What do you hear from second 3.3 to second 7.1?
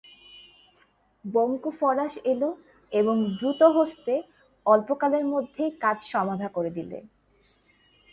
দ্রুতহস্তে অল্পকালের মধ্যেই কাজ সমাধা করে দিলে।